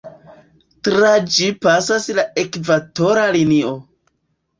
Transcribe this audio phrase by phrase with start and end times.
[0.87, 3.75] Tra ĝi pasas la Ekvatora Linio.